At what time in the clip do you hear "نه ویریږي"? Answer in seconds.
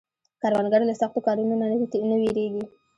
2.09-2.63